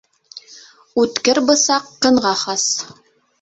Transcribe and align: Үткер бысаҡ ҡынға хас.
Үткер 1.01 1.41
бысаҡ 1.51 1.93
ҡынға 2.07 2.33
хас. 2.41 2.67